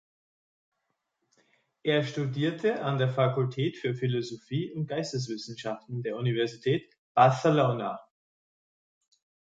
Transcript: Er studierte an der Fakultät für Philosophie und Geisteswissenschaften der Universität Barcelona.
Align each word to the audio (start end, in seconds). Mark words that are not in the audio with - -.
Er 1.83 2.03
studierte 2.03 2.81
an 2.81 2.97
der 2.97 3.13
Fakultät 3.13 3.77
für 3.77 3.93
Philosophie 3.93 4.73
und 4.73 4.87
Geisteswissenschaften 4.87 6.01
der 6.01 6.15
Universität 6.15 6.91
Barcelona. 7.13 7.99